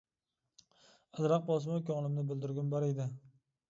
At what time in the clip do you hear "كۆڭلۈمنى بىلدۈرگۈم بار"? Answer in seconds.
1.93-2.91